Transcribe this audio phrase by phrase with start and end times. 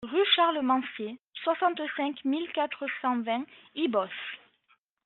[0.03, 4.09] Rue Charles Manciet, soixante-cinq mille quatre cent vingt Ibos